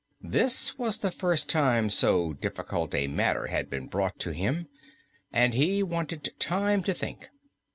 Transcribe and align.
This 0.23 0.79
was 0.79 0.97
the 0.97 1.11
first 1.11 1.47
time 1.47 1.91
so 1.91 2.33
difficult 2.33 2.95
a 2.95 3.07
matter 3.07 3.45
had 3.45 3.69
been 3.69 3.85
brought 3.85 4.17
to 4.21 4.31
him, 4.31 4.67
and 5.31 5.53
he 5.53 5.83
wanted 5.83 6.33
time 6.39 6.81
to 6.85 6.93
think. 6.95 7.29